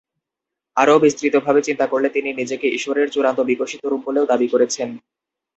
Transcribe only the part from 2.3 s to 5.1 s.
নিজেকে ঈশ্বরের চূড়ান্ত বিকশিত রূপ বলেও দাবী করেছেন।